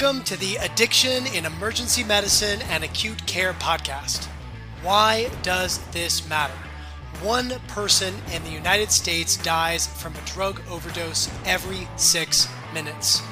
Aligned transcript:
Welcome 0.00 0.22
to 0.24 0.36
the 0.36 0.54
Addiction 0.56 1.26
in 1.26 1.44
Emergency 1.44 2.04
Medicine 2.04 2.62
and 2.70 2.84
Acute 2.84 3.26
Care 3.26 3.52
podcast. 3.52 4.26
Why 4.80 5.28
does 5.42 5.78
this 5.88 6.28
matter? 6.28 6.54
One 7.20 7.54
person 7.66 8.14
in 8.32 8.44
the 8.44 8.50
United 8.50 8.92
States 8.92 9.36
dies 9.36 9.88
from 9.88 10.14
a 10.14 10.24
drug 10.24 10.62
overdose 10.70 11.28
every 11.44 11.88
six 11.96 12.46
minutes. 12.72 13.22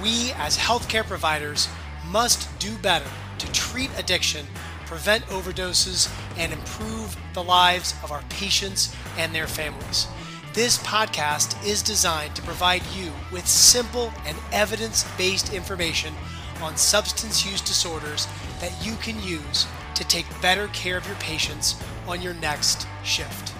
We, 0.00 0.30
as 0.36 0.56
healthcare 0.56 1.04
providers, 1.04 1.68
must 2.06 2.60
do 2.60 2.78
better 2.78 3.10
to 3.38 3.50
treat 3.50 3.90
addiction, 3.98 4.46
prevent 4.86 5.26
overdoses, 5.26 6.08
and 6.38 6.52
improve 6.52 7.16
the 7.32 7.42
lives 7.42 7.92
of 8.04 8.12
our 8.12 8.22
patients 8.28 8.94
and 9.18 9.34
their 9.34 9.48
families. 9.48 10.06
This 10.54 10.78
podcast 10.78 11.66
is 11.66 11.82
designed 11.82 12.36
to 12.36 12.42
provide 12.42 12.84
you 12.94 13.10
with 13.32 13.44
simple 13.44 14.12
and 14.24 14.36
evidence 14.52 15.04
based 15.18 15.52
information 15.52 16.14
on 16.62 16.76
substance 16.76 17.44
use 17.44 17.60
disorders 17.60 18.28
that 18.60 18.72
you 18.86 18.94
can 18.94 19.20
use 19.20 19.66
to 19.96 20.04
take 20.04 20.40
better 20.40 20.68
care 20.68 20.96
of 20.96 21.08
your 21.08 21.16
patients 21.16 21.74
on 22.06 22.22
your 22.22 22.34
next 22.34 22.86
shift. 23.02 23.52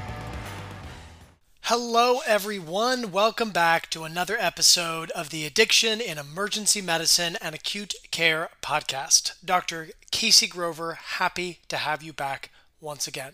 Hello, 1.62 2.20
everyone. 2.28 3.10
Welcome 3.10 3.50
back 3.50 3.90
to 3.90 4.04
another 4.04 4.36
episode 4.38 5.10
of 5.10 5.30
the 5.30 5.44
Addiction 5.44 6.00
in 6.00 6.16
Emergency 6.16 6.80
Medicine 6.80 7.36
and 7.42 7.56
Acute 7.56 7.94
Care 8.12 8.50
podcast. 8.62 9.32
Dr. 9.44 9.88
Casey 10.12 10.46
Grover, 10.46 10.94
happy 10.94 11.58
to 11.66 11.76
have 11.76 12.04
you 12.04 12.12
back 12.12 12.50
once 12.80 13.08
again. 13.08 13.32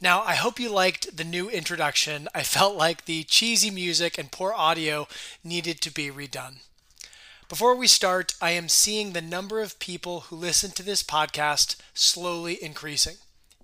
Now, 0.00 0.22
I 0.22 0.34
hope 0.34 0.60
you 0.60 0.68
liked 0.68 1.16
the 1.16 1.24
new 1.24 1.48
introduction. 1.48 2.28
I 2.34 2.42
felt 2.42 2.76
like 2.76 3.06
the 3.06 3.24
cheesy 3.24 3.70
music 3.70 4.18
and 4.18 4.30
poor 4.30 4.52
audio 4.52 5.08
needed 5.42 5.80
to 5.80 5.90
be 5.90 6.10
redone. 6.10 6.56
Before 7.48 7.74
we 7.74 7.86
start, 7.86 8.34
I 8.40 8.50
am 8.50 8.68
seeing 8.68 9.12
the 9.12 9.22
number 9.22 9.60
of 9.60 9.78
people 9.78 10.20
who 10.20 10.36
listen 10.36 10.72
to 10.72 10.82
this 10.82 11.02
podcast 11.02 11.76
slowly 11.94 12.62
increasing. 12.62 13.16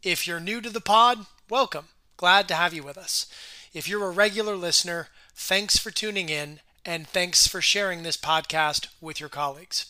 If 0.02 0.26
you're 0.26 0.40
new 0.40 0.62
to 0.62 0.70
the 0.70 0.80
pod, 0.80 1.26
welcome. 1.50 1.88
Glad 2.16 2.48
to 2.48 2.54
have 2.54 2.72
you 2.72 2.82
with 2.82 2.96
us. 2.96 3.26
If 3.74 3.86
you're 3.86 4.06
a 4.06 4.10
regular 4.10 4.56
listener, 4.56 5.08
thanks 5.34 5.76
for 5.76 5.90
tuning 5.90 6.30
in 6.30 6.60
and 6.86 7.06
thanks 7.06 7.46
for 7.46 7.60
sharing 7.60 8.02
this 8.02 8.16
podcast 8.16 8.86
with 9.02 9.20
your 9.20 9.28
colleagues. 9.28 9.84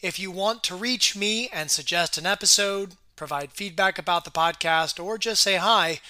If 0.00 0.18
you 0.18 0.30
want 0.30 0.62
to 0.64 0.76
reach 0.76 1.14
me 1.14 1.48
and 1.52 1.70
suggest 1.70 2.16
an 2.16 2.24
episode, 2.24 2.92
provide 3.18 3.52
feedback 3.52 3.98
about 3.98 4.24
the 4.24 4.30
podcast, 4.30 5.02
or 5.02 5.18
just 5.18 5.42
say 5.42 5.56
hi, 5.56 6.00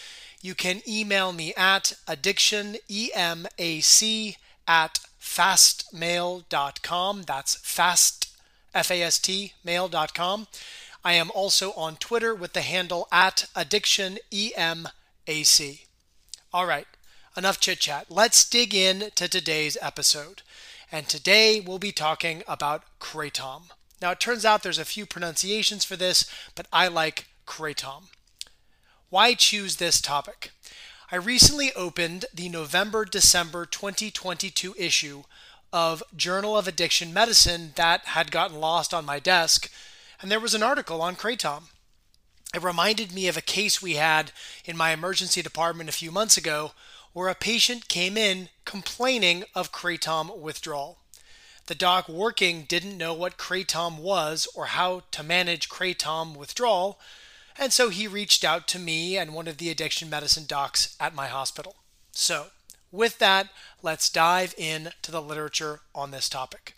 you 0.41 0.55
can 0.55 0.83
email 0.87 1.33
me 1.33 1.53
at 1.56 1.95
addictionemac 2.06 4.37
at 4.69 5.00
fastmail.com. 5.20 7.23
That's 7.23 7.56
fast, 7.56 8.37
F 8.75 8.91
A 8.91 9.03
S 9.03 9.19
T, 9.19 9.55
mail.com. 9.65 10.47
I 11.05 11.15
am 11.15 11.31
also 11.34 11.73
on 11.73 11.97
Twitter 11.97 12.34
with 12.34 12.53
the 12.53 12.61
handle 12.61 13.09
at 13.11 13.47
addictionemac. 13.56 14.91
All 16.53 16.67
right, 16.67 16.87
enough 17.37 17.61
chit 17.61 17.81
chat. 17.81 18.06
Let's 18.11 18.48
dig 18.48 18.75
in 18.75 19.11
to 19.15 19.28
today's 19.28 19.78
episode. 19.81 20.43
And 20.93 21.09
today 21.09 21.61
we'll 21.61 21.78
be 21.78 21.93
talking 21.93 22.43
about 22.47 22.84
kratom. 23.00 23.71
Now, 24.00 24.12
it 24.12 24.20
turns 24.20 24.44
out 24.44 24.62
there's 24.62 24.78
a 24.78 24.84
few 24.84 25.06
pronunciations 25.06 25.84
for 25.84 25.97
this, 25.97 26.31
but 26.54 26.66
I 26.72 26.88
like 26.88 27.26
kratom. 27.47 28.04
Why 29.10 29.34
choose 29.34 29.76
this 29.76 30.00
topic? 30.00 30.50
I 31.10 31.16
recently 31.16 31.72
opened 31.72 32.26
the 32.32 32.48
November 32.48 33.04
December 33.04 33.64
2022 33.64 34.75
issue 34.78 35.22
of 35.72 36.03
Journal 36.14 36.56
of 36.56 36.69
Addiction 36.69 37.12
Medicine 37.12 37.72
that 37.76 38.04
had 38.06 38.31
gotten 38.31 38.60
lost 38.60 38.92
on 38.92 39.04
my 39.04 39.19
desk, 39.19 39.70
and 40.20 40.31
there 40.31 40.41
was 40.41 40.54
an 40.54 40.62
article 40.62 41.00
on 41.03 41.16
kratom. 41.16 41.64
It 42.54 42.62
reminded 42.62 43.12
me 43.12 43.28
of 43.28 43.37
a 43.37 43.42
case 43.42 43.82
we 43.82 43.94
had 43.94 44.32
in 44.64 44.76
my 44.76 44.91
emergency 44.91 45.42
department 45.42 45.88
a 45.88 45.92
few 45.92 46.10
months 46.10 46.37
ago 46.37 46.72
where 47.12 47.28
a 47.28 47.34
patient 47.34 47.88
came 47.88 48.16
in 48.16 48.48
complaining 48.64 49.44
of 49.54 49.72
kratom 49.72 50.38
withdrawal. 50.38 50.98
The 51.69 51.75
doc 51.75 52.09
working 52.09 52.62
didn't 52.62 52.97
know 52.97 53.12
what 53.12 53.37
kratom 53.37 53.99
was 53.99 54.49
or 54.55 54.67
how 54.67 55.03
to 55.11 55.23
manage 55.23 55.69
kratom 55.69 56.34
withdrawal, 56.34 56.99
and 57.59 57.75
so 57.75 57.91
he 57.91 58.09
reached 58.09 58.43
out 58.43 58.67
to 58.69 58.79
me 58.79 59.19
and 59.19 59.34
one 59.34 59.47
of 59.47 59.59
the 59.59 59.69
addiction 59.69 60.09
medicine 60.09 60.47
docs 60.47 60.97
at 60.99 61.15
my 61.15 61.27
hospital. 61.27 61.77
So, 62.11 62.47
with 62.91 63.19
that, 63.19 63.51
let's 63.83 64.09
dive 64.09 64.55
in 64.56 64.93
to 65.03 65.11
the 65.11 65.21
literature 65.21 65.81
on 65.95 66.11
this 66.11 66.31
topic. 66.31 66.75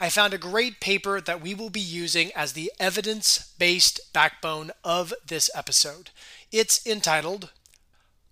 I 0.00 0.08
found 0.08 0.32
a 0.32 0.38
great 0.38 0.80
paper 0.80 1.20
that 1.20 1.42
we 1.42 1.54
will 1.54 1.68
be 1.68 1.78
using 1.78 2.32
as 2.32 2.54
the 2.54 2.72
evidence 2.80 3.52
based 3.58 4.14
backbone 4.14 4.70
of 4.82 5.12
this 5.26 5.50
episode. 5.54 6.08
It's 6.50 6.86
entitled 6.86 7.50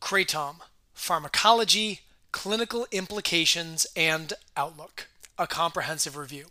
Kratom 0.01 0.61
Pharmacology, 0.95 2.01
Clinical 2.33 2.87
Implications 2.93 3.87
and 3.97 4.33
Outlook, 4.57 5.09
a 5.37 5.47
comprehensive 5.47 6.17
review. 6.17 6.47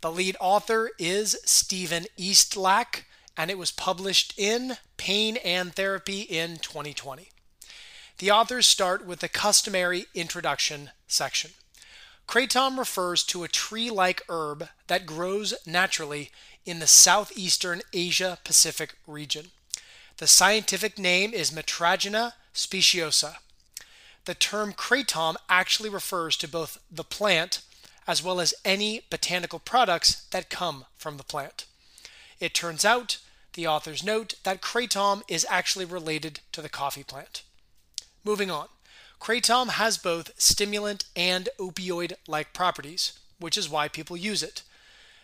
The 0.00 0.12
lead 0.12 0.36
author 0.40 0.90
is 0.98 1.36
Steven 1.44 2.06
Eastlack, 2.16 3.04
and 3.36 3.50
it 3.50 3.58
was 3.58 3.70
published 3.70 4.32
in 4.38 4.76
Pain 4.96 5.36
and 5.38 5.74
Therapy 5.74 6.20
in 6.22 6.58
2020. 6.58 7.28
The 8.18 8.30
authors 8.30 8.66
start 8.66 9.04
with 9.04 9.20
the 9.20 9.28
customary 9.28 10.06
introduction 10.14 10.90
section. 11.06 11.52
Kratom 12.28 12.78
refers 12.78 13.24
to 13.24 13.42
a 13.42 13.48
tree 13.48 13.90
like 13.90 14.22
herb 14.28 14.68
that 14.86 15.06
grows 15.06 15.54
naturally 15.66 16.30
in 16.64 16.78
the 16.78 16.86
southeastern 16.86 17.82
Asia 17.92 18.38
Pacific 18.44 18.94
region. 19.06 19.46
The 20.18 20.26
scientific 20.26 20.98
name 20.98 21.32
is 21.32 21.50
Mitragyna 21.50 22.34
speciosa. 22.52 23.38
The 24.24 24.34
term 24.34 24.72
kratom 24.72 25.36
actually 25.48 25.88
refers 25.88 26.36
to 26.38 26.48
both 26.48 26.78
the 26.90 27.04
plant 27.04 27.62
as 28.06 28.22
well 28.22 28.40
as 28.40 28.54
any 28.64 29.02
botanical 29.10 29.58
products 29.58 30.24
that 30.30 30.50
come 30.50 30.84
from 30.96 31.16
the 31.16 31.24
plant. 31.24 31.66
It 32.38 32.54
turns 32.54 32.84
out, 32.84 33.18
the 33.54 33.66
authors 33.66 34.02
note, 34.02 34.34
that 34.44 34.62
kratom 34.62 35.22
is 35.28 35.46
actually 35.48 35.84
related 35.84 36.40
to 36.52 36.62
the 36.62 36.68
coffee 36.68 37.04
plant. 37.04 37.42
Moving 38.24 38.50
on. 38.50 38.68
Kratom 39.20 39.70
has 39.70 39.98
both 39.98 40.30
stimulant 40.40 41.04
and 41.14 41.48
opioid 41.58 42.14
like 42.26 42.52
properties, 42.52 43.18
which 43.38 43.58
is 43.58 43.68
why 43.68 43.86
people 43.88 44.16
use 44.16 44.42
it. 44.42 44.62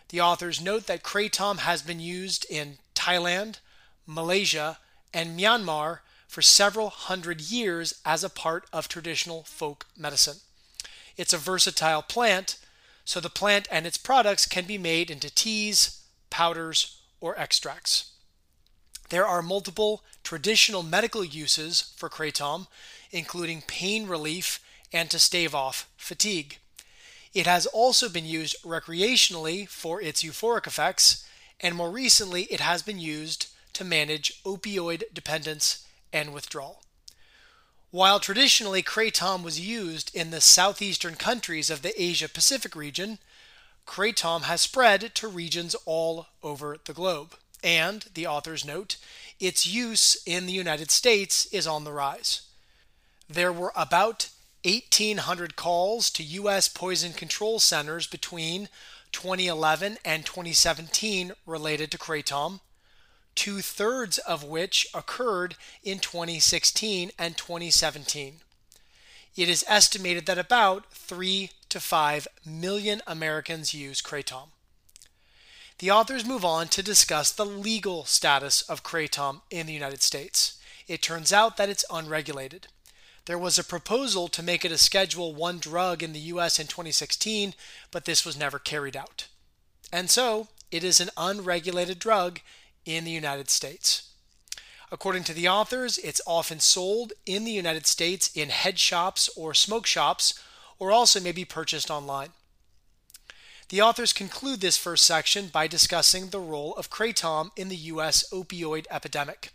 The 0.09 0.21
authors 0.21 0.61
note 0.61 0.87
that 0.87 1.03
kratom 1.03 1.59
has 1.59 1.81
been 1.81 1.99
used 1.99 2.45
in 2.49 2.77
Thailand, 2.95 3.59
Malaysia, 4.05 4.77
and 5.13 5.37
Myanmar 5.37 5.99
for 6.27 6.41
several 6.41 6.89
hundred 6.89 7.41
years 7.41 7.93
as 8.05 8.23
a 8.23 8.29
part 8.29 8.65
of 8.71 8.87
traditional 8.87 9.43
folk 9.43 9.85
medicine. 9.97 10.37
It's 11.15 11.33
a 11.33 11.37
versatile 11.37 12.03
plant, 12.03 12.57
so 13.05 13.19
the 13.19 13.29
plant 13.29 13.67
and 13.71 13.87
its 13.87 13.97
products 13.97 14.45
can 14.45 14.65
be 14.65 14.77
made 14.77 15.09
into 15.09 15.33
teas, 15.33 16.01
powders, 16.29 16.99
or 17.19 17.39
extracts. 17.39 18.11
There 19.09 19.25
are 19.25 19.41
multiple 19.41 20.03
traditional 20.23 20.83
medical 20.83 21.23
uses 21.23 21.93
for 21.95 22.09
kratom, 22.09 22.67
including 23.11 23.63
pain 23.65 24.07
relief 24.07 24.59
and 24.91 25.09
to 25.09 25.19
stave 25.19 25.55
off 25.55 25.89
fatigue. 25.95 26.57
It 27.33 27.47
has 27.47 27.65
also 27.65 28.09
been 28.09 28.25
used 28.25 28.61
recreationally 28.63 29.67
for 29.67 30.01
its 30.01 30.23
euphoric 30.23 30.67
effects, 30.67 31.25
and 31.59 31.75
more 31.75 31.89
recently, 31.89 32.43
it 32.43 32.59
has 32.59 32.81
been 32.81 32.99
used 32.99 33.47
to 33.73 33.83
manage 33.83 34.43
opioid 34.43 35.03
dependence 35.13 35.86
and 36.11 36.33
withdrawal. 36.33 36.81
While 37.91 38.19
traditionally 38.19 38.83
kratom 38.83 39.43
was 39.43 39.59
used 39.59 40.13
in 40.13 40.31
the 40.31 40.41
southeastern 40.41 41.15
countries 41.15 41.69
of 41.69 41.81
the 41.81 41.99
Asia 42.01 42.27
Pacific 42.27 42.75
region, 42.75 43.19
kratom 43.85 44.43
has 44.43 44.61
spread 44.61 45.15
to 45.15 45.27
regions 45.27 45.75
all 45.85 46.27
over 46.43 46.77
the 46.83 46.93
globe. 46.93 47.35
And, 47.63 48.05
the 48.13 48.27
authors 48.27 48.65
note, 48.65 48.97
its 49.39 49.65
use 49.65 50.17
in 50.25 50.45
the 50.45 50.53
United 50.53 50.91
States 50.91 51.45
is 51.47 51.65
on 51.65 51.85
the 51.85 51.93
rise. 51.93 52.41
There 53.29 53.53
were 53.53 53.73
about 53.75 54.29
1,800 54.63 55.55
calls 55.55 56.09
to 56.11 56.23
U.S. 56.23 56.67
poison 56.67 57.13
control 57.13 57.59
centers 57.59 58.05
between 58.05 58.69
2011 59.11 59.97
and 60.03 60.25
2017 60.25 61.31
related 61.45 61.89
to 61.91 61.97
kratom, 61.97 62.59
two 63.37 63.61
thirds 63.61 64.17
of 64.17 64.43
which 64.43 64.87
occurred 64.93 65.55
in 65.83 65.99
2016 65.99 67.11
and 67.17 67.37
2017. 67.37 68.37
It 69.37 69.47
is 69.47 69.63
estimated 69.67 70.25
that 70.25 70.39
about 70.39 70.91
3 70.91 71.51
to 71.69 71.79
5 71.79 72.27
million 72.43 73.01
Americans 73.05 73.75
use 73.75 74.01
kratom. 74.01 74.49
The 75.77 75.91
authors 75.91 76.25
move 76.25 76.43
on 76.43 76.67
to 76.69 76.81
discuss 76.81 77.31
the 77.31 77.45
legal 77.45 78.05
status 78.05 78.63
of 78.63 78.83
kratom 78.83 79.41
in 79.51 79.67
the 79.67 79.73
United 79.73 80.01
States. 80.01 80.57
It 80.87 81.03
turns 81.03 81.31
out 81.31 81.57
that 81.57 81.69
it's 81.69 81.85
unregulated. 81.91 82.67
There 83.25 83.37
was 83.37 83.59
a 83.59 83.63
proposal 83.63 84.27
to 84.29 84.41
make 84.41 84.65
it 84.65 84.71
a 84.71 84.77
Schedule 84.79 85.35
1 85.35 85.59
drug 85.59 86.01
in 86.01 86.13
the 86.13 86.31
US 86.33 86.59
in 86.59 86.65
2016, 86.65 87.53
but 87.91 88.05
this 88.05 88.25
was 88.25 88.35
never 88.35 88.57
carried 88.57 88.97
out. 88.97 89.27
And 89.93 90.09
so, 90.09 90.47
it 90.71 90.83
is 90.83 90.99
an 90.99 91.11
unregulated 91.15 91.99
drug 91.99 92.39
in 92.87 93.03
the 93.03 93.11
United 93.11 93.49
States. 93.49 94.09
According 94.91 95.25
to 95.25 95.33
the 95.33 95.49
authors, 95.49 95.97
it's 95.97 96.21
often 96.25 96.61
sold 96.61 97.11
in 97.25 97.43
the 97.43 97.51
United 97.51 97.85
States 97.85 98.31
in 98.33 98.49
head 98.49 98.79
shops 98.79 99.29
or 99.35 99.53
smoke 99.53 99.85
shops, 99.85 100.39
or 100.79 100.91
also 100.91 101.19
may 101.19 101.33
be 101.33 101.43
purchased 101.43 101.91
online. 101.91 102.29
The 103.69 103.81
authors 103.81 104.13
conclude 104.13 104.61
this 104.61 104.77
first 104.77 105.03
section 105.03 105.47
by 105.49 105.67
discussing 105.67 106.29
the 106.29 106.39
role 106.39 106.73
of 106.75 106.89
kratom 106.89 107.49
in 107.57 107.67
the 107.67 107.75
U.S. 107.91 108.23
opioid 108.31 108.85
epidemic. 108.89 109.51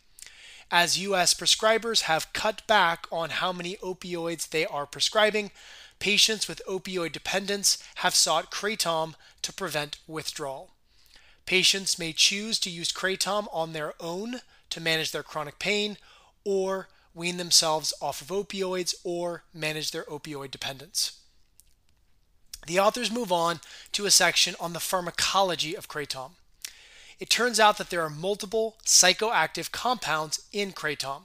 As 0.70 0.98
U.S. 0.98 1.32
prescribers 1.32 2.02
have 2.02 2.32
cut 2.34 2.66
back 2.66 3.06
on 3.10 3.30
how 3.30 3.52
many 3.52 3.76
opioids 3.76 4.50
they 4.50 4.66
are 4.66 4.84
prescribing, 4.84 5.50
patients 5.98 6.46
with 6.46 6.60
opioid 6.68 7.12
dependence 7.12 7.82
have 7.96 8.14
sought 8.14 8.50
kratom 8.50 9.14
to 9.40 9.52
prevent 9.52 9.98
withdrawal. 10.06 10.72
Patients 11.46 11.98
may 11.98 12.12
choose 12.12 12.58
to 12.60 12.70
use 12.70 12.92
kratom 12.92 13.46
on 13.52 13.72
their 13.72 13.94
own 14.00 14.40
to 14.70 14.80
manage 14.80 15.12
their 15.12 15.22
chronic 15.22 15.58
pain 15.58 15.98
or 16.44 16.88
wean 17.14 17.36
themselves 17.36 17.92
off 18.00 18.20
of 18.20 18.28
opioids 18.28 18.94
or 19.04 19.44
manage 19.52 19.90
their 19.90 20.04
opioid 20.04 20.50
dependence. 20.50 21.18
The 22.66 22.78
authors 22.78 23.10
move 23.10 23.32
on 23.32 23.60
to 23.92 24.06
a 24.06 24.10
section 24.10 24.54
on 24.60 24.72
the 24.72 24.80
pharmacology 24.80 25.74
of 25.74 25.88
kratom. 25.88 26.32
It 27.18 27.28
turns 27.28 27.60
out 27.60 27.78
that 27.78 27.90
there 27.90 28.02
are 28.02 28.10
multiple 28.10 28.76
psychoactive 28.84 29.72
compounds 29.72 30.42
in 30.52 30.72
kratom. 30.72 31.22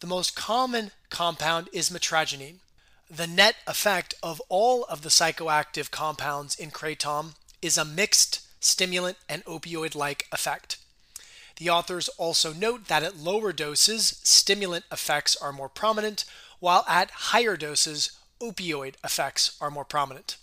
The 0.00 0.06
most 0.06 0.36
common 0.36 0.92
compound 1.10 1.68
is 1.72 1.90
mitragynine. 1.90 2.58
The 3.10 3.26
net 3.26 3.56
effect 3.66 4.14
of 4.22 4.40
all 4.48 4.84
of 4.84 5.02
the 5.02 5.08
psychoactive 5.08 5.90
compounds 5.90 6.54
in 6.56 6.70
kratom 6.70 7.34
is 7.60 7.76
a 7.76 7.84
mixed 7.84 8.40
stimulant 8.60 9.16
and 9.28 9.44
opioid 9.44 9.94
like 9.94 10.26
effect. 10.32 10.78
The 11.56 11.70
authors 11.70 12.08
also 12.10 12.52
note 12.52 12.86
that 12.86 13.02
at 13.02 13.16
lower 13.16 13.52
doses, 13.52 14.20
stimulant 14.22 14.84
effects 14.92 15.34
are 15.36 15.52
more 15.52 15.68
prominent, 15.68 16.24
while 16.60 16.84
at 16.88 17.10
higher 17.10 17.56
doses, 17.56 18.12
opioid 18.40 18.94
effects 19.02 19.56
are 19.60 19.70
more 19.70 19.84
prominent. 19.84 20.36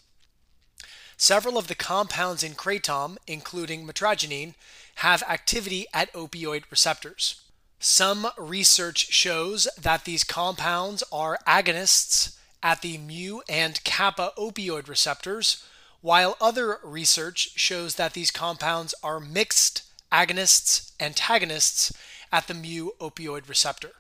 Several 1.18 1.58
of 1.58 1.68
the 1.68 1.76
compounds 1.76 2.44
in 2.44 2.54
kratom, 2.54 3.16
including 3.26 3.88
mitragynine, 3.88 4.56
have 4.96 5.24
activity 5.24 5.86
at 5.94 6.12
opioid 6.14 6.64
receptors. 6.70 7.42
Some 7.80 8.28
research 8.38 9.12
shows 9.14 9.68
that 9.80 10.06
these 10.06 10.24
compounds 10.24 11.04
are 11.12 11.40
agonists 11.48 12.38
at 12.62 12.82
the 12.82 12.98
mu 12.98 13.42
and 13.48 13.82
kappa 13.84 14.34
opioid 14.38 14.90
receptors, 14.90 15.64
while 16.06 16.38
other 16.40 16.78
research 16.84 17.50
shows 17.56 17.96
that 17.96 18.14
these 18.14 18.30
compounds 18.30 18.94
are 19.02 19.20
mixed 19.20 19.82
agonists 20.12 20.92
antagonists 21.00 21.92
at 22.32 22.46
the 22.46 22.54
mu 22.54 22.92
opioid 23.02 23.50
receptor. 23.50 23.94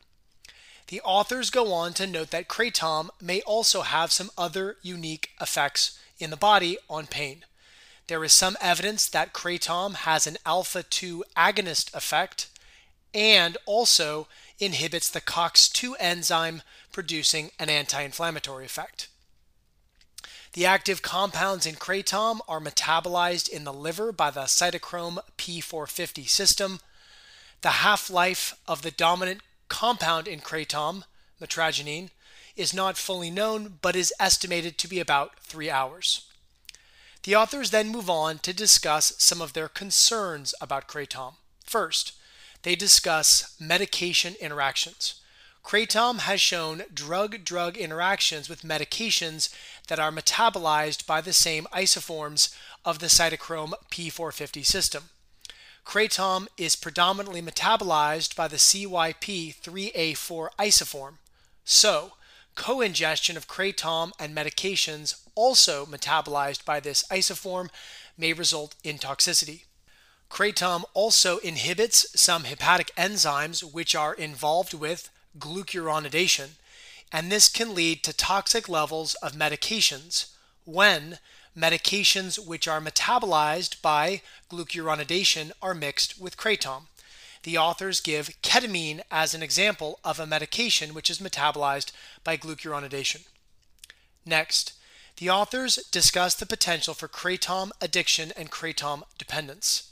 The 0.89 1.01
authors 1.01 1.49
go 1.49 1.73
on 1.73 1.95
to 1.95 2.05
note 2.05 2.29
that 2.29 2.47
kratom 2.47 3.09
may 3.19 3.41
also 3.41 3.81
have 3.81 4.11
some 4.11 4.29
other 4.37 4.77
unique 4.83 5.31
effects 5.41 5.97
in 6.19 6.29
the 6.29 6.37
body 6.37 6.77
on 6.87 7.07
pain. 7.07 7.43
There 8.05 8.23
is 8.23 8.33
some 8.33 8.55
evidence 8.61 9.07
that 9.07 9.33
kratom 9.33 9.95
has 9.95 10.27
an 10.27 10.37
alpha 10.45 10.83
2 10.83 11.23
agonist 11.35 11.91
effect 11.95 12.49
and 13.15 13.57
also 13.65 14.27
inhibits 14.59 15.09
the 15.09 15.21
COX2 15.21 15.95
enzyme, 15.99 16.61
producing 16.91 17.49
an 17.57 17.71
anti 17.71 18.03
inflammatory 18.03 18.65
effect. 18.65 19.07
The 20.55 20.65
active 20.65 21.01
compounds 21.01 21.65
in 21.65 21.75
kratom 21.75 22.39
are 22.47 22.61
metabolized 22.61 23.49
in 23.49 23.65
the 23.65 23.73
liver 23.73 24.13
by 24.13 24.31
the 24.31 24.43
cytochrome 24.43 25.17
P450 25.37 26.29
system. 26.29 26.79
The 27.59 27.83
half 27.83 28.09
life 28.09 28.55
of 28.65 28.81
the 28.81 28.89
dominant 28.89 29.41
compound 29.67 30.29
in 30.29 30.39
kratom, 30.39 31.03
mitragynine, 31.41 32.11
is 32.55 32.73
not 32.73 32.95
fully 32.95 33.29
known 33.29 33.79
but 33.81 33.97
is 33.97 34.13
estimated 34.17 34.77
to 34.77 34.87
be 34.87 35.01
about 35.01 35.37
three 35.41 35.69
hours. 35.69 36.25
The 37.23 37.35
authors 37.35 37.71
then 37.71 37.89
move 37.89 38.09
on 38.09 38.39
to 38.39 38.53
discuss 38.53 39.13
some 39.17 39.41
of 39.41 39.51
their 39.51 39.67
concerns 39.67 40.55
about 40.61 40.87
kratom. 40.87 41.33
First, 41.65 42.13
they 42.63 42.75
discuss 42.75 43.57
medication 43.59 44.35
interactions. 44.39 45.15
Kratom 45.65 46.19
has 46.19 46.39
shown 46.39 46.83
drug 46.93 47.43
drug 47.43 47.75
interactions 47.75 48.47
with 48.47 48.61
medications 48.61 49.49
that 49.87 49.99
are 49.99 50.11
metabolized 50.11 51.05
by 51.05 51.21
the 51.21 51.33
same 51.33 51.65
isoforms 51.73 52.55
of 52.83 52.99
the 52.99 53.07
cytochrome 53.07 53.73
P450 53.91 54.65
system. 54.65 55.09
Kratom 55.85 56.47
is 56.57 56.75
predominantly 56.75 57.41
metabolized 57.41 58.35
by 58.35 58.47
the 58.47 58.57
CYP3A4 58.57 60.49
isoform. 60.59 61.17
So, 61.63 62.13
co-ingestion 62.55 63.37
of 63.37 63.47
kratom 63.47 64.11
and 64.19 64.35
medications 64.35 65.21
also 65.35 65.85
metabolized 65.85 66.65
by 66.65 66.79
this 66.79 67.03
isoform 67.11 67.69
may 68.17 68.33
result 68.33 68.75
in 68.83 68.97
toxicity. 68.97 69.65
Kratom 70.29 70.83
also 70.93 71.37
inhibits 71.39 72.19
some 72.19 72.45
hepatic 72.45 72.91
enzymes 72.95 73.61
which 73.61 73.95
are 73.95 74.13
involved 74.13 74.73
with 74.73 75.09
glucuronidation, 75.37 76.51
and 77.15 77.31
this 77.31 77.47
can 77.47 77.73
lead 77.73 78.03
to 78.03 78.11
toxic 78.11 78.67
levels 78.67 79.13
of 79.23 79.31
medications 79.31 80.33
when 80.65 81.17
medications 81.57 82.37
which 82.37 82.67
are 82.67 82.81
metabolized 82.81 83.81
by 83.81 84.21
glucuronidation 84.51 85.53
are 85.61 85.73
mixed 85.73 86.19
with 86.19 86.35
kratom. 86.35 86.87
The 87.43 87.57
authors 87.57 88.01
give 88.01 88.41
ketamine 88.41 88.99
as 89.09 89.33
an 89.33 89.41
example 89.41 89.97
of 90.03 90.19
a 90.19 90.27
medication 90.27 90.93
which 90.93 91.09
is 91.09 91.19
metabolized 91.19 91.93
by 92.25 92.35
glucuronidation. 92.35 93.21
Next, 94.25 94.73
the 95.15 95.29
authors 95.29 95.77
discuss 95.91 96.35
the 96.35 96.45
potential 96.45 96.93
for 96.93 97.07
kratom 97.07 97.71
addiction 97.79 98.33
and 98.35 98.51
kratom 98.51 99.03
dependence. 99.17 99.89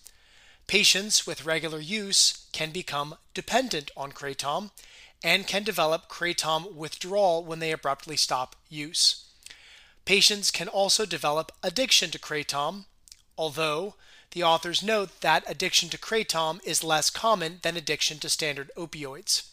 Patients 0.67 1.25
with 1.25 1.45
regular 1.45 1.79
use 1.79 2.47
can 2.51 2.71
become 2.71 3.15
dependent 3.33 3.91
on 3.95 4.11
kratom 4.11 4.71
and 5.23 5.47
can 5.47 5.63
develop 5.63 6.09
kratom 6.09 6.73
withdrawal 6.73 7.43
when 7.43 7.59
they 7.59 7.71
abruptly 7.71 8.17
stop 8.17 8.55
use. 8.69 9.25
Patients 10.05 10.51
can 10.51 10.67
also 10.67 11.05
develop 11.05 11.53
addiction 11.63 12.11
to 12.11 12.19
kratom, 12.19 12.85
although 13.37 13.95
the 14.31 14.43
authors 14.43 14.83
note 14.83 15.21
that 15.21 15.49
addiction 15.49 15.87
to 15.89 15.97
kratom 15.97 16.59
is 16.65 16.83
less 16.83 17.09
common 17.09 17.59
than 17.61 17.77
addiction 17.77 18.19
to 18.19 18.29
standard 18.29 18.69
opioids. 18.75 19.43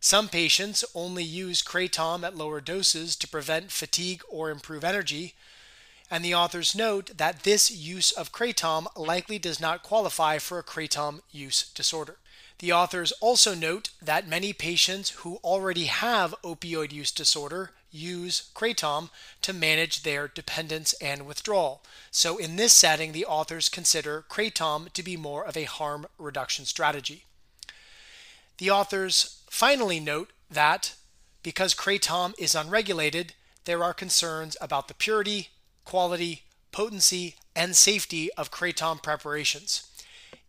Some 0.00 0.28
patients 0.28 0.84
only 0.94 1.22
use 1.22 1.62
kratom 1.62 2.24
at 2.24 2.36
lower 2.36 2.60
doses 2.60 3.14
to 3.16 3.28
prevent 3.28 3.70
fatigue 3.70 4.22
or 4.28 4.50
improve 4.50 4.82
energy, 4.82 5.34
and 6.12 6.22
the 6.22 6.34
authors 6.34 6.74
note 6.74 7.16
that 7.16 7.42
this 7.42 7.70
use 7.70 8.12
of 8.12 8.32
kratom 8.32 8.86
likely 8.94 9.38
does 9.38 9.58
not 9.58 9.82
qualify 9.82 10.36
for 10.36 10.58
a 10.58 10.62
kratom 10.62 11.22
use 11.30 11.70
disorder. 11.74 12.18
The 12.58 12.70
authors 12.70 13.12
also 13.12 13.54
note 13.54 13.88
that 14.00 14.28
many 14.28 14.52
patients 14.52 15.08
who 15.10 15.36
already 15.42 15.86
have 15.86 16.34
opioid 16.44 16.92
use 16.92 17.10
disorder 17.12 17.70
use 17.90 18.50
kratom 18.54 19.08
to 19.40 19.54
manage 19.54 20.02
their 20.02 20.28
dependence 20.28 20.92
and 21.00 21.24
withdrawal. 21.24 21.82
So, 22.10 22.36
in 22.36 22.56
this 22.56 22.74
setting, 22.74 23.12
the 23.12 23.24
authors 23.24 23.70
consider 23.70 24.26
kratom 24.28 24.92
to 24.92 25.02
be 25.02 25.16
more 25.16 25.46
of 25.46 25.56
a 25.56 25.64
harm 25.64 26.06
reduction 26.18 26.66
strategy. 26.66 27.24
The 28.58 28.70
authors 28.70 29.42
finally 29.48 29.98
note 29.98 30.30
that 30.50 30.94
because 31.42 31.74
kratom 31.74 32.34
is 32.38 32.54
unregulated, 32.54 33.32
there 33.64 33.82
are 33.82 33.94
concerns 33.94 34.58
about 34.60 34.88
the 34.88 34.94
purity, 34.94 35.48
quality, 35.84 36.42
potency, 36.70 37.36
and 37.54 37.76
safety 37.76 38.32
of 38.34 38.50
kratom 38.50 39.02
preparations. 39.02 39.88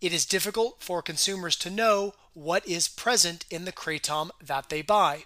It 0.02 0.14
is 0.14 0.26
difficult 0.26 0.78
for 0.82 1.02
consumers 1.02 1.56
to 1.58 1.70
know 1.70 2.14
what 2.34 2.68
is 2.68 2.88
present 2.88 3.46
in 3.50 3.66
the 3.66 3.72
kratom 3.72 4.30
that 4.42 4.70
they 4.70 4.82
buy 4.82 5.26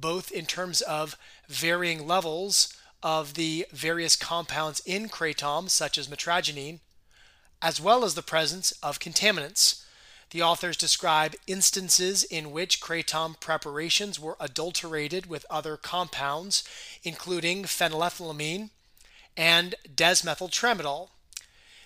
both 0.00 0.30
in 0.30 0.46
terms 0.46 0.80
of 0.82 1.16
varying 1.48 2.06
levels 2.06 2.74
of 3.02 3.34
the 3.34 3.66
various 3.72 4.16
compounds 4.16 4.80
in 4.84 5.08
kratom, 5.08 5.68
such 5.68 5.98
as 5.98 6.08
mitragynine, 6.08 6.80
as 7.62 7.80
well 7.80 8.04
as 8.04 8.14
the 8.14 8.22
presence 8.22 8.72
of 8.82 8.98
contaminants. 8.98 9.84
The 10.30 10.42
authors 10.42 10.76
describe 10.76 11.34
instances 11.46 12.24
in 12.24 12.52
which 12.52 12.80
kratom 12.80 13.38
preparations 13.40 14.20
were 14.20 14.36
adulterated 14.38 15.26
with 15.26 15.46
other 15.50 15.76
compounds, 15.76 16.62
including 17.02 17.64
phenylethylamine 17.64 18.70
and 19.40 19.74
desmethyltramadol. 19.88 21.08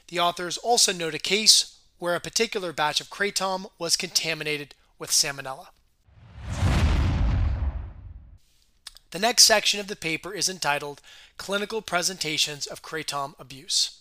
The 0.09 0.19
authors 0.19 0.57
also 0.59 0.93
note 0.93 1.15
a 1.15 1.21
case 1.21 1.79
where 2.01 2.17
a 2.17 2.21
particular 2.21 2.73
batch 2.73 3.01
of 3.01 3.11
kratom 3.11 3.67
was 3.79 3.97
contaminated 3.97 4.75
with 4.99 5.11
salmonella. 5.11 5.67
The 9.13 9.21
next 9.21 9.45
section 9.45 9.79
of 9.79 9.87
the 9.87 9.95
paper 9.95 10.35
is 10.35 10.49
entitled 10.49 11.01
Clinical 11.37 11.81
Presentations 11.81 12.67
of 12.67 12.83
Kratom 12.83 13.39
Abuse. 13.39 14.01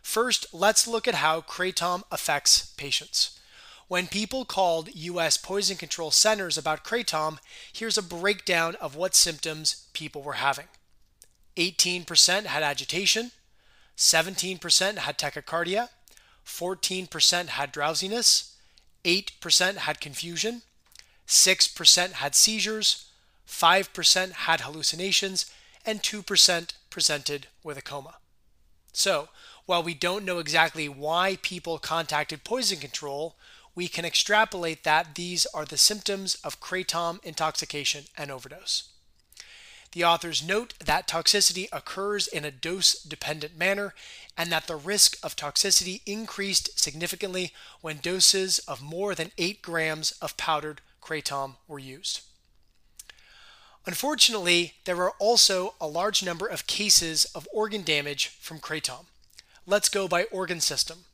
First, 0.00 0.46
let's 0.54 0.88
look 0.88 1.06
at 1.06 1.16
how 1.16 1.42
kratom 1.42 2.04
affects 2.10 2.72
patients. 2.78 3.38
When 3.88 4.06
people 4.06 4.46
called 4.46 4.94
U.S. 4.94 5.36
poison 5.36 5.76
control 5.76 6.10
centers 6.10 6.56
about 6.56 6.84
kratom, 6.84 7.36
here's 7.70 7.98
a 7.98 8.02
breakdown 8.02 8.76
of 8.76 8.96
what 8.96 9.14
symptoms 9.14 9.88
people 9.92 10.22
were 10.22 10.34
having 10.34 10.68
18% 11.58 12.44
had 12.46 12.62
agitation, 12.62 13.32
17% 13.96 14.98
had 14.98 15.18
tachycardia, 15.18 15.88
14% 16.46 17.48
had 17.48 17.72
drowsiness, 17.72 18.54
8% 19.04 19.76
had 19.76 20.00
confusion, 20.00 20.62
6% 21.26 22.12
had 22.12 22.34
seizures, 22.34 23.06
5% 23.46 24.32
had 24.32 24.60
hallucinations, 24.60 25.50
and 25.84 26.02
2% 26.02 26.72
presented 26.90 27.48
with 27.64 27.76
a 27.76 27.82
coma. 27.82 28.14
So, 28.92 29.28
while 29.66 29.82
we 29.82 29.94
don't 29.94 30.24
know 30.24 30.38
exactly 30.38 30.88
why 30.88 31.38
people 31.42 31.78
contacted 31.78 32.44
poison 32.44 32.78
control, 32.78 33.36
we 33.74 33.88
can 33.88 34.04
extrapolate 34.04 34.84
that 34.84 35.14
these 35.14 35.44
are 35.46 35.64
the 35.64 35.76
symptoms 35.76 36.36
of 36.36 36.60
kratom 36.60 37.22
intoxication 37.24 38.04
and 38.16 38.30
overdose. 38.30 38.90
The 39.92 40.04
authors 40.04 40.46
note 40.46 40.74
that 40.84 41.08
toxicity 41.08 41.68
occurs 41.72 42.26
in 42.26 42.44
a 42.44 42.50
dose 42.50 42.94
dependent 43.02 43.56
manner 43.56 43.94
and 44.36 44.52
that 44.52 44.66
the 44.66 44.76
risk 44.76 45.16
of 45.22 45.34
toxicity 45.34 46.02
increased 46.04 46.78
significantly 46.78 47.52
when 47.80 47.98
doses 47.98 48.58
of 48.60 48.82
more 48.82 49.14
than 49.14 49.32
8 49.38 49.62
grams 49.62 50.12
of 50.20 50.36
powdered 50.36 50.80
kratom 51.02 51.56
were 51.66 51.78
used. 51.78 52.20
Unfortunately, 53.86 54.74
there 54.84 55.00
are 55.02 55.14
also 55.18 55.74
a 55.80 55.86
large 55.86 56.22
number 56.22 56.46
of 56.46 56.66
cases 56.66 57.24
of 57.34 57.48
organ 57.52 57.82
damage 57.82 58.26
from 58.26 58.60
kratom. 58.60 59.06
Let's 59.66 59.88
go 59.88 60.06
by 60.06 60.24
organ 60.24 60.60
system. 60.60 61.04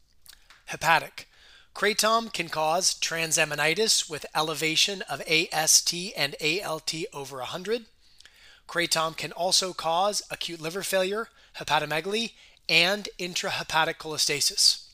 Hepatic. 0.66 1.28
Kratom 1.75 2.33
can 2.33 2.49
cause 2.49 2.95
transaminitis 2.95 4.11
with 4.11 4.26
elevation 4.35 5.02
of 5.02 5.23
AST 5.28 5.95
and 6.16 6.35
ALT 6.40 6.95
over 7.12 7.38
100. 7.38 7.87
Kratom 8.68 9.16
can 9.16 9.33
also 9.33 9.73
cause 9.73 10.23
acute 10.30 10.61
liver 10.61 10.83
failure, 10.83 11.28
hepatomegaly, 11.59 12.33
and 12.68 13.09
intrahepatic 13.18 13.97
cholestasis. 13.97 14.88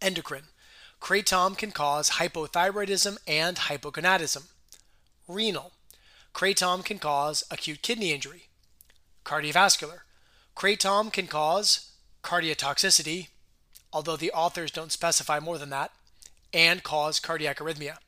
Endocrine. 0.00 0.48
Kratom 1.00 1.56
can 1.56 1.70
cause 1.70 2.10
hypothyroidism 2.10 3.18
and 3.26 3.56
hypogonadism. 3.56 4.44
Renal. 5.26 5.72
Kratom 6.34 6.84
can 6.84 6.98
cause 6.98 7.44
acute 7.50 7.82
kidney 7.82 8.12
injury. 8.12 8.44
Cardiovascular. 9.24 10.00
Kratom 10.56 11.12
can 11.12 11.26
cause 11.26 11.92
cardiotoxicity, 12.22 13.28
although 13.92 14.16
the 14.16 14.32
authors 14.32 14.70
don't 14.70 14.92
specify 14.92 15.40
more 15.40 15.58
than 15.58 15.70
that, 15.70 15.92
and 16.52 16.82
cause 16.82 17.20
cardiac 17.20 17.58
arrhythmia. 17.58 17.98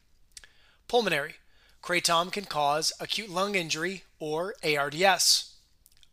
Pulmonary. 0.89 1.35
Kratom 1.83 2.33
can 2.33 2.45
cause 2.45 2.93
acute 3.01 3.31
lung 3.31 3.55
injury 3.55 4.05
or 4.19 4.55
ARDS. 4.63 5.55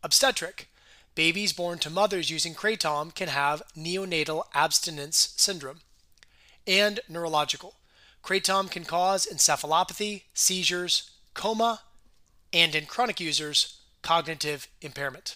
Obstetric. 0.03 0.69
Babies 1.15 1.53
born 1.53 1.77
to 1.79 1.89
mothers 1.89 2.29
using 2.29 2.55
kratom 2.55 3.13
can 3.13 3.27
have 3.29 3.61
neonatal 3.77 4.43
abstinence 4.53 5.33
syndrome. 5.37 5.81
And 6.65 6.99
neurological. 7.07 7.75
Kratom 8.23 8.71
can 8.71 8.85
cause 8.85 9.27
encephalopathy, 9.31 10.23
seizures, 10.33 11.11
coma, 11.33 11.81
and 12.51 12.73
in 12.73 12.85
chronic 12.85 13.19
users, 13.19 13.79
cognitive 14.01 14.67
impairment. 14.81 15.35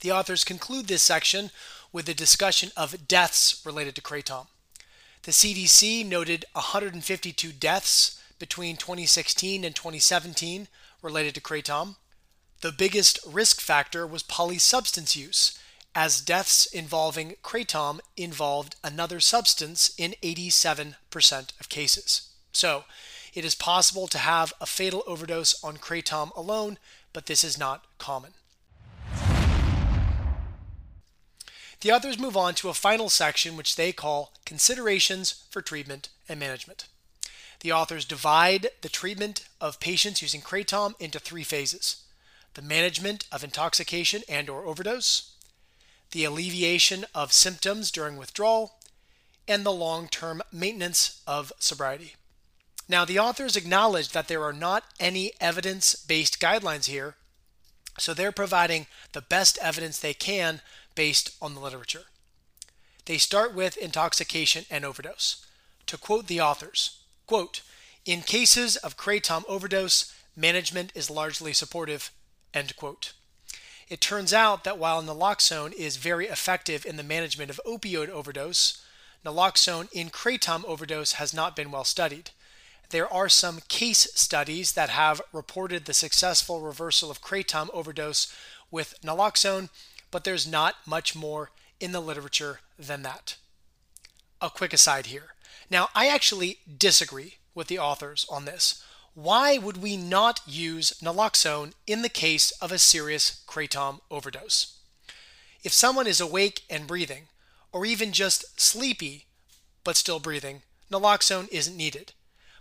The 0.00 0.12
authors 0.12 0.44
conclude 0.44 0.86
this 0.86 1.02
section 1.02 1.50
with 1.92 2.08
a 2.08 2.14
discussion 2.14 2.70
of 2.76 3.08
deaths 3.08 3.62
related 3.64 3.94
to 3.96 4.02
kratom. 4.02 4.46
The 5.22 5.32
CDC 5.32 6.06
noted 6.06 6.44
152 6.52 7.52
deaths 7.52 8.22
between 8.38 8.76
2016 8.76 9.64
and 9.64 9.74
2017 9.74 10.68
related 11.02 11.34
to 11.34 11.40
kratom. 11.40 11.96
The 12.60 12.72
biggest 12.72 13.18
risk 13.26 13.60
factor 13.60 14.06
was 14.06 14.22
polysubstance 14.22 15.14
use, 15.14 15.58
as 15.94 16.20
deaths 16.20 16.66
involving 16.66 17.36
kratom 17.42 18.00
involved 18.16 18.76
another 18.84 19.20
substance 19.20 19.90
in 19.96 20.14
87% 20.22 21.60
of 21.60 21.68
cases. 21.68 22.30
So, 22.52 22.84
it 23.34 23.44
is 23.44 23.54
possible 23.54 24.08
to 24.08 24.18
have 24.18 24.52
a 24.60 24.66
fatal 24.66 25.04
overdose 25.06 25.62
on 25.62 25.76
kratom 25.76 26.34
alone, 26.36 26.78
but 27.12 27.26
this 27.26 27.44
is 27.44 27.58
not 27.58 27.86
common. 27.98 28.32
The 31.80 31.92
authors 31.92 32.18
move 32.18 32.36
on 32.36 32.54
to 32.56 32.68
a 32.68 32.74
final 32.74 33.08
section 33.08 33.56
which 33.56 33.76
they 33.76 33.92
call 33.92 34.32
Considerations 34.44 35.44
for 35.50 35.62
Treatment 35.62 36.08
and 36.28 36.40
Management. 36.40 36.88
The 37.60 37.72
authors 37.72 38.04
divide 38.04 38.68
the 38.82 38.88
treatment 38.88 39.44
of 39.60 39.80
patients 39.80 40.22
using 40.22 40.40
kratom 40.40 40.94
into 41.00 41.18
three 41.18 41.44
phases 41.44 42.02
the 42.54 42.62
management 42.62 43.24
of 43.30 43.44
intoxication 43.44 44.22
and 44.28 44.48
or 44.48 44.64
overdose, 44.64 45.34
the 46.10 46.24
alleviation 46.24 47.04
of 47.14 47.32
symptoms 47.32 47.92
during 47.92 48.16
withdrawal, 48.16 48.78
and 49.46 49.64
the 49.64 49.72
long-term 49.72 50.42
maintenance 50.50 51.22
of 51.26 51.52
sobriety. 51.60 52.14
Now, 52.88 53.04
the 53.04 53.18
authors 53.18 53.54
acknowledge 53.54 54.08
that 54.10 54.26
there 54.26 54.42
are 54.42 54.52
not 54.52 54.84
any 54.98 55.32
evidence-based 55.40 56.40
guidelines 56.40 56.86
here, 56.86 57.14
so 57.98 58.12
they're 58.12 58.32
providing 58.32 58.86
the 59.12 59.20
best 59.20 59.58
evidence 59.58 59.98
they 59.98 60.14
can 60.14 60.60
based 60.94 61.36
on 61.40 61.54
the 61.54 61.60
literature. 61.60 62.04
They 63.04 63.18
start 63.18 63.54
with 63.54 63.76
intoxication 63.76 64.64
and 64.70 64.84
overdose. 64.84 65.44
To 65.86 65.96
quote 65.96 66.26
the 66.26 66.40
authors, 66.40 66.97
quote, 67.28 67.60
in 68.04 68.22
cases 68.22 68.76
of 68.76 68.96
kratom 68.96 69.44
overdose, 69.48 70.12
management 70.34 70.90
is 70.94 71.10
largely 71.10 71.52
supportive, 71.52 72.10
end 72.52 72.74
quote. 72.74 73.12
It 73.88 74.00
turns 74.00 74.32
out 74.32 74.64
that 74.64 74.78
while 74.78 75.02
naloxone 75.02 75.72
is 75.74 75.96
very 75.96 76.26
effective 76.26 76.84
in 76.84 76.96
the 76.96 77.02
management 77.02 77.50
of 77.50 77.60
opioid 77.66 78.08
overdose, 78.08 78.82
naloxone 79.24 79.88
in 79.92 80.10
kratom 80.10 80.64
overdose 80.64 81.12
has 81.12 81.32
not 81.32 81.54
been 81.54 81.70
well 81.70 81.84
studied. 81.84 82.30
There 82.90 83.12
are 83.12 83.28
some 83.28 83.60
case 83.68 84.08
studies 84.14 84.72
that 84.72 84.88
have 84.88 85.20
reported 85.32 85.84
the 85.84 85.94
successful 85.94 86.62
reversal 86.62 87.10
of 87.10 87.20
kratom 87.20 87.68
overdose 87.74 88.34
with 88.70 88.98
naloxone, 89.02 89.68
but 90.10 90.24
there's 90.24 90.46
not 90.46 90.76
much 90.86 91.14
more 91.14 91.50
in 91.78 91.92
the 91.92 92.00
literature 92.00 92.60
than 92.78 93.02
that. 93.02 93.36
A 94.40 94.48
quick 94.48 94.72
aside 94.72 95.06
here. 95.06 95.34
Now, 95.70 95.88
I 95.94 96.08
actually 96.08 96.58
disagree 96.78 97.34
with 97.54 97.66
the 97.68 97.78
authors 97.78 98.24
on 98.30 98.44
this. 98.44 98.82
Why 99.14 99.58
would 99.58 99.78
we 99.78 99.96
not 99.96 100.40
use 100.46 100.92
naloxone 101.02 101.72
in 101.86 102.02
the 102.02 102.08
case 102.08 102.50
of 102.60 102.70
a 102.70 102.78
serious 102.78 103.42
kratom 103.46 104.00
overdose? 104.10 104.78
If 105.64 105.72
someone 105.72 106.06
is 106.06 106.20
awake 106.20 106.62
and 106.70 106.86
breathing, 106.86 107.24
or 107.72 107.84
even 107.84 108.12
just 108.12 108.60
sleepy 108.60 109.26
but 109.84 109.96
still 109.96 110.20
breathing, 110.20 110.62
naloxone 110.90 111.48
isn't 111.50 111.76
needed. 111.76 112.12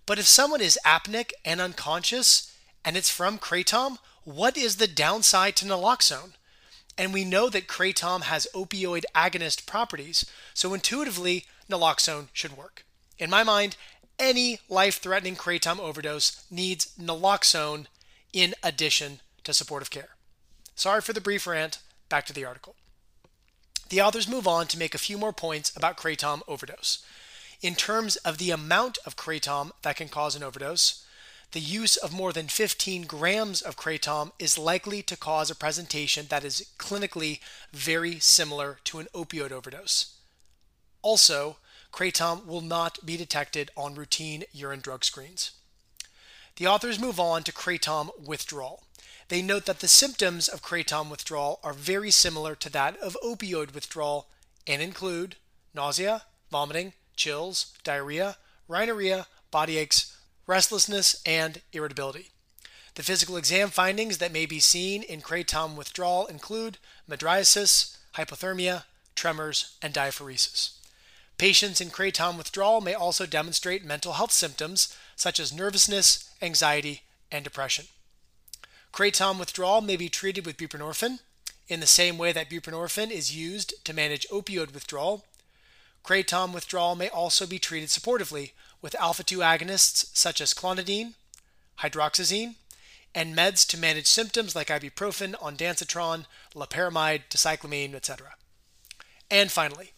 But 0.05 0.19
if 0.19 0.25
someone 0.25 0.61
is 0.61 0.79
apneic 0.85 1.31
and 1.45 1.61
unconscious 1.61 2.51
and 2.83 2.97
it's 2.97 3.09
from 3.09 3.37
kratom, 3.37 3.99
what 4.23 4.57
is 4.57 4.77
the 4.77 4.87
downside 4.87 5.55
to 5.57 5.65
naloxone? 5.65 6.33
And 6.97 7.13
we 7.13 7.23
know 7.23 7.49
that 7.49 7.67
kratom 7.67 8.23
has 8.23 8.47
opioid 8.55 9.03
agonist 9.15 9.67
properties, 9.67 10.25
so 10.53 10.73
intuitively, 10.73 11.45
naloxone 11.69 12.29
should 12.33 12.57
work. 12.57 12.83
In 13.19 13.29
my 13.29 13.43
mind, 13.43 13.75
any 14.19 14.59
life 14.69 14.99
threatening 14.99 15.35
kratom 15.35 15.79
overdose 15.79 16.43
needs 16.49 16.91
naloxone 16.99 17.87
in 18.33 18.55
addition 18.63 19.21
to 19.43 19.53
supportive 19.53 19.89
care. 19.89 20.09
Sorry 20.75 21.01
for 21.01 21.13
the 21.13 21.21
brief 21.21 21.47
rant, 21.47 21.79
back 22.09 22.25
to 22.27 22.33
the 22.33 22.45
article. 22.45 22.75
The 23.89 24.01
authors 24.01 24.27
move 24.27 24.47
on 24.47 24.67
to 24.67 24.77
make 24.77 24.93
a 24.93 24.99
few 24.99 25.17
more 25.17 25.33
points 25.33 25.75
about 25.75 25.97
kratom 25.97 26.41
overdose. 26.47 26.99
In 27.61 27.73
terms 27.73 28.17
of 28.17 28.37
the 28.37 28.51
amount 28.51 28.99
of 29.05 29.15
kratom 29.15 29.71
that 29.81 29.95
can 29.95 30.09
cause 30.09 30.35
an 30.35 30.43
overdose, 30.43 31.03
the 31.53 31.59
use 31.59 31.95
of 31.95 32.13
more 32.13 32.33
than 32.33 32.47
15 32.47 33.03
grams 33.03 33.61
of 33.61 33.77
kratom 33.77 34.31
is 34.37 34.57
likely 34.57 35.01
to 35.03 35.15
cause 35.15 35.49
a 35.49 35.55
presentation 35.55 36.27
that 36.29 36.43
is 36.43 36.67
clinically 36.77 37.39
very 37.71 38.19
similar 38.19 38.79
to 38.83 38.99
an 38.99 39.07
opioid 39.13 39.51
overdose. 39.51 40.13
Also, 41.01 41.57
kratom 41.91 42.45
will 42.45 42.61
not 42.61 43.05
be 43.05 43.17
detected 43.17 43.71
on 43.75 43.95
routine 43.95 44.43
urine 44.51 44.81
drug 44.81 45.03
screens. 45.03 45.51
The 46.57 46.67
authors 46.67 46.99
move 46.99 47.19
on 47.19 47.43
to 47.43 47.51
kratom 47.51 48.09
withdrawal. 48.19 48.83
They 49.29 49.41
note 49.41 49.65
that 49.65 49.79
the 49.79 49.87
symptoms 49.87 50.47
of 50.47 50.61
kratom 50.61 51.09
withdrawal 51.09 51.59
are 51.63 51.73
very 51.73 52.11
similar 52.11 52.55
to 52.55 52.69
that 52.71 52.97
of 52.97 53.17
opioid 53.23 53.73
withdrawal 53.73 54.27
and 54.65 54.81
include 54.81 55.35
nausea, 55.73 56.23
vomiting, 56.49 56.93
chills, 57.15 57.73
diarrhea, 57.83 58.37
rhinorrhea, 58.67 59.27
body 59.51 59.77
aches, 59.77 60.17
restlessness, 60.45 61.21
and 61.25 61.61
irritability. 61.73 62.31
The 62.95 63.03
physical 63.03 63.37
exam 63.37 63.69
findings 63.69 64.17
that 64.17 64.31
may 64.31 64.45
be 64.47 64.59
seen 64.59 65.03
in 65.03 65.21
kratom 65.21 65.75
withdrawal 65.75 66.25
include 66.25 66.79
mydriasis, 67.07 67.97
hypothermia, 68.15 68.85
tremors, 69.13 69.77
and 69.81 69.93
diaphoresis. 69.93 70.76
Patients 71.37 71.79
in 71.79 71.91
kratom 71.91 72.37
withdrawal 72.37 72.81
may 72.81 72.95
also 72.95 73.25
demonstrate 73.27 73.85
mental 73.85 74.13
health 74.13 74.31
symptoms 74.31 74.95
such 75.15 75.39
as 75.39 75.53
nervousness, 75.53 76.31
anxiety, 76.41 77.03
and 77.31 77.43
depression. 77.43 77.85
Kratom 78.91 79.37
withdrawal 79.37 79.81
may 79.81 79.95
be 79.95 80.09
treated 80.09 80.45
with 80.45 80.57
buprenorphine 80.57 81.19
in 81.67 81.79
the 81.79 81.85
same 81.85 82.17
way 82.17 82.31
that 82.31 82.49
buprenorphine 82.49 83.11
is 83.11 83.35
used 83.35 83.73
to 83.85 83.93
manage 83.93 84.27
opioid 84.29 84.73
withdrawal. 84.73 85.25
Kratom 86.03 86.53
withdrawal 86.53 86.95
may 86.95 87.09
also 87.09 87.45
be 87.45 87.59
treated 87.59 87.89
supportively 87.89 88.51
with 88.81 88.95
alpha 88.95 89.23
2 89.23 89.39
agonists 89.39 90.15
such 90.15 90.41
as 90.41 90.53
clonidine, 90.53 91.13
hydroxyzine, 91.79 92.55
and 93.13 93.35
meds 93.35 93.67
to 93.67 93.77
manage 93.77 94.07
symptoms 94.07 94.55
like 94.55 94.67
ibuprofen, 94.67 95.33
ondansetron, 95.35 96.25
loperamide, 96.55 97.23
dicyclomine, 97.29 97.93
etc. 97.93 98.35
And 99.29 99.51
finally, 99.51 99.91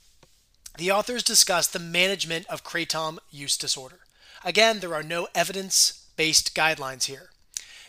the 0.80 0.92
authors 0.92 1.24
discuss 1.24 1.68
the 1.68 1.78
management 1.78 2.46
of 2.48 2.64
kratom 2.64 3.18
use 3.30 3.58
disorder. 3.58 4.00
Again, 4.46 4.80
there 4.80 4.96
are 4.96 5.04
no 5.04 5.28
evidence 5.36 6.06
based 6.16 6.56
guidelines 6.56 7.04
here. 7.04 7.32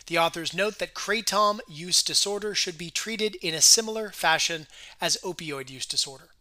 The 0.07 0.17
authors 0.17 0.53
note 0.53 0.77
that 0.79 0.93
kratom 0.93 1.61
use 1.69 2.03
disorder 2.03 2.53
should 2.53 2.77
be 2.77 2.89
treated 2.89 3.35
in 3.35 3.53
a 3.53 3.61
similar 3.61 4.09
fashion 4.09 4.67
as 4.99 5.17
opioid 5.23 5.69
use 5.69 5.85
disorder. 5.85 6.31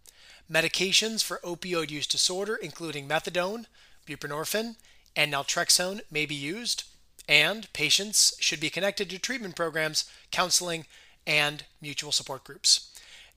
Medications 0.51 1.23
for 1.23 1.39
opioid 1.45 1.91
use 1.91 2.09
disorder, 2.09 2.57
including 2.57 3.09
methadone, 3.09 3.67
buprenorphine, 4.05 4.75
and 5.15 5.33
naltrexone, 5.33 6.01
may 6.11 6.27
be 6.27 6.35
used, 6.35 6.83
and 7.29 7.73
patients 7.73 8.35
should 8.41 8.59
be 8.59 8.71
connected 8.71 9.09
to 9.11 9.21
treatment 9.21 9.55
programs, 9.55 10.11
counseling, 10.33 10.85
and 11.25 11.63
mutual 11.81 12.11
support 12.11 12.43
groups. 12.43 12.90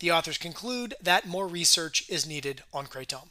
The 0.04 0.12
authors 0.12 0.38
conclude 0.38 0.96
that 1.02 1.26
more 1.26 1.48
research 1.48 2.04
is 2.10 2.28
needed 2.28 2.62
on 2.74 2.88
kratom. 2.88 3.30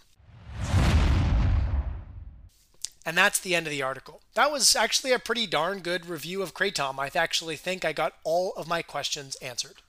And 3.05 3.15
that's 3.15 3.39
the 3.39 3.55
end 3.55 3.67
of 3.67 3.71
the 3.71 3.83
article. 3.83 4.23
That 4.33 4.51
was 4.51 4.75
actually 4.75 5.13
a 5.13 5.19
pretty 5.19 5.47
darn 5.47 5.81
good 5.81 6.07
review 6.07 6.41
of 6.41 6.55
Kratom. 6.55 6.99
I 6.99 7.11
actually 7.15 7.57
think 7.57 7.85
I 7.85 7.93
got 7.93 8.15
all 8.25 8.55
of 8.57 8.67
my 8.67 8.81
questions 8.81 9.37
answered. 9.43 9.83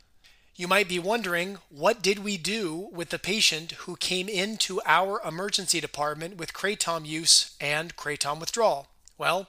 You 0.58 0.68
might 0.68 0.90
be 0.90 1.00
wondering, 1.00 1.60
what 1.70 2.02
did 2.02 2.20
we 2.20 2.36
do 2.36 2.90
with 2.92 3.12
the 3.12 3.18
patient 3.18 3.72
who 3.84 3.96
came 3.96 4.28
into 4.28 4.82
our 4.86 5.22
emergency 5.26 5.80
department 5.80 6.36
with 6.36 6.52
kratom 6.52 7.06
use 7.06 7.56
and 7.62 7.96
kratom 7.96 8.42
withdrawal? 8.42 8.90
Well, 9.18 9.48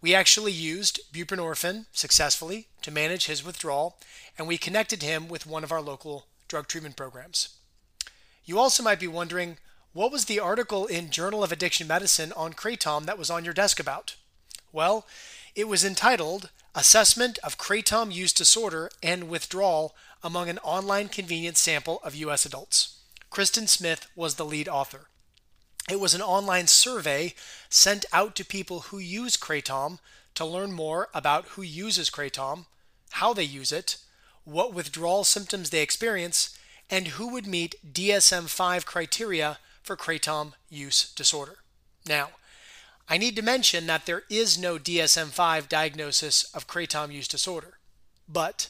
we 0.00 0.14
actually 0.14 0.52
used 0.52 1.00
buprenorphine 1.12 1.86
successfully 1.90 2.68
to 2.82 2.92
manage 2.92 3.26
his 3.26 3.44
withdrawal, 3.44 3.98
and 4.38 4.46
we 4.46 4.58
connected 4.58 5.02
him 5.02 5.26
with 5.26 5.44
one 5.44 5.64
of 5.64 5.72
our 5.72 5.82
local 5.82 6.26
drug 6.48 6.66
treatment 6.66 6.96
programs. 6.96 7.50
You 8.44 8.58
also 8.58 8.82
might 8.82 9.00
be 9.00 9.06
wondering, 9.06 9.58
what 9.92 10.10
was 10.10 10.24
the 10.24 10.40
article 10.40 10.86
in 10.86 11.10
Journal 11.10 11.44
of 11.44 11.52
Addiction 11.52 11.86
Medicine 11.86 12.32
on 12.32 12.52
kratom 12.52 13.04
that 13.06 13.18
was 13.18 13.30
on 13.30 13.44
your 13.44 13.54
desk 13.54 13.78
about? 13.78 14.16
Well, 14.72 15.06
it 15.54 15.68
was 15.68 15.84
entitled 15.84 16.50
Assessment 16.74 17.38
of 17.42 17.58
Kratom 17.58 18.12
Use 18.12 18.32
Disorder 18.32 18.90
and 19.02 19.28
Withdrawal 19.28 19.94
Among 20.22 20.48
an 20.48 20.58
Online 20.58 21.08
Convenience 21.08 21.58
Sample 21.58 22.00
of 22.02 22.14
U.S. 22.14 22.44
Adults. 22.44 23.00
Kristen 23.30 23.66
Smith 23.66 24.08
was 24.14 24.34
the 24.34 24.44
lead 24.44 24.68
author. 24.68 25.08
It 25.90 26.00
was 26.00 26.14
an 26.14 26.22
online 26.22 26.66
survey 26.66 27.34
sent 27.68 28.04
out 28.12 28.34
to 28.36 28.44
people 28.44 28.80
who 28.80 28.98
use 28.98 29.36
Kratom 29.36 29.98
to 30.34 30.44
learn 30.44 30.72
more 30.72 31.08
about 31.14 31.46
who 31.48 31.62
uses 31.62 32.10
Kratom, 32.10 32.66
how 33.12 33.32
they 33.32 33.44
use 33.44 33.72
it, 33.72 33.96
what 34.48 34.72
withdrawal 34.72 35.24
symptoms 35.24 35.70
they 35.70 35.82
experience, 35.82 36.58
and 36.88 37.08
who 37.08 37.28
would 37.28 37.46
meet 37.46 37.74
DSM 37.92 38.48
5 38.48 38.86
criteria 38.86 39.58
for 39.82 39.96
Kratom 39.96 40.54
use 40.70 41.12
disorder. 41.12 41.58
Now, 42.06 42.30
I 43.10 43.18
need 43.18 43.36
to 43.36 43.42
mention 43.42 43.86
that 43.86 44.06
there 44.06 44.22
is 44.30 44.58
no 44.58 44.78
DSM 44.78 45.28
5 45.28 45.68
diagnosis 45.68 46.44
of 46.54 46.66
Kratom 46.66 47.12
use 47.12 47.28
disorder. 47.28 47.78
But 48.26 48.68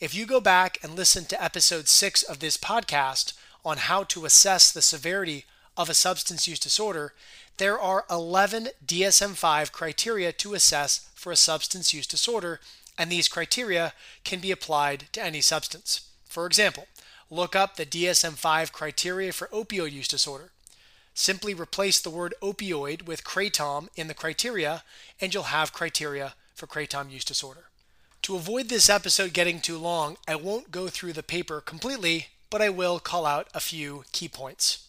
if 0.00 0.14
you 0.14 0.24
go 0.24 0.40
back 0.40 0.78
and 0.82 0.94
listen 0.94 1.26
to 1.26 1.42
episode 1.42 1.88
6 1.88 2.22
of 2.22 2.38
this 2.38 2.56
podcast 2.56 3.34
on 3.64 3.76
how 3.76 4.04
to 4.04 4.24
assess 4.24 4.72
the 4.72 4.82
severity 4.82 5.44
of 5.76 5.90
a 5.90 5.94
substance 5.94 6.48
use 6.48 6.58
disorder, 6.58 7.12
there 7.58 7.78
are 7.78 8.06
11 8.10 8.68
DSM 8.86 9.34
5 9.34 9.72
criteria 9.72 10.32
to 10.32 10.54
assess 10.54 11.10
for 11.14 11.32
a 11.32 11.36
substance 11.36 11.92
use 11.92 12.06
disorder, 12.06 12.60
and 12.98 13.10
these 13.10 13.28
criteria 13.28 13.94
can 14.24 14.40
be 14.40 14.50
applied 14.50 15.04
to 15.12 15.22
any 15.22 15.40
substance. 15.40 16.10
For 16.28 16.44
example, 16.44 16.88
look 17.30 17.56
up 17.56 17.76
the 17.76 17.86
DSM 17.86 18.34
5 18.34 18.72
criteria 18.72 19.32
for 19.32 19.46
opioid 19.48 19.92
use 19.92 20.08
disorder. 20.08 20.50
Simply 21.14 21.54
replace 21.54 22.00
the 22.00 22.10
word 22.10 22.34
opioid 22.42 23.06
with 23.06 23.24
kratom 23.24 23.88
in 23.96 24.08
the 24.08 24.14
criteria, 24.14 24.82
and 25.20 25.32
you'll 25.32 25.44
have 25.44 25.72
criteria 25.72 26.34
for 26.54 26.66
kratom 26.66 27.10
use 27.10 27.24
disorder. 27.24 27.64
To 28.22 28.36
avoid 28.36 28.68
this 28.68 28.90
episode 28.90 29.32
getting 29.32 29.60
too 29.60 29.78
long, 29.78 30.16
I 30.26 30.34
won't 30.34 30.70
go 30.70 30.88
through 30.88 31.14
the 31.14 31.22
paper 31.22 31.60
completely, 31.60 32.26
but 32.50 32.60
I 32.60 32.68
will 32.68 32.98
call 32.98 33.26
out 33.26 33.48
a 33.54 33.60
few 33.60 34.04
key 34.12 34.28
points. 34.28 34.88